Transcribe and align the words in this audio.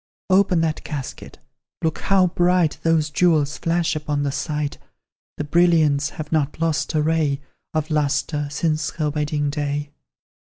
Open 0.31 0.61
that 0.61 0.83
casket 0.83 1.37
look 1.83 1.99
how 1.99 2.25
bright 2.25 2.79
Those 2.81 3.11
jewels 3.11 3.59
flash 3.59 3.95
upon 3.95 4.23
the 4.23 4.31
sight; 4.31 4.79
The 5.37 5.43
brilliants 5.43 6.09
have 6.17 6.31
not 6.31 6.59
lost 6.59 6.95
a 6.95 7.03
ray 7.03 7.39
Of 7.75 7.91
lustre, 7.91 8.47
since 8.49 8.89
her 8.95 9.11
wedding 9.11 9.51
day. 9.51 9.91